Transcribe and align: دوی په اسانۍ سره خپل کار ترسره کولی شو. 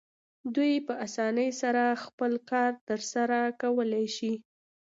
دوی 0.55 0.73
په 0.87 0.93
اسانۍ 1.05 1.49
سره 1.61 1.83
خپل 2.03 2.31
کار 2.51 2.71
ترسره 2.87 3.39
کولی 3.61 4.05
شو. 4.15 4.33